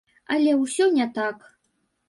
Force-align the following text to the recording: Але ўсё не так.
Але 0.35 0.55
ўсё 0.61 0.89
не 0.97 1.07
так. 1.21 1.47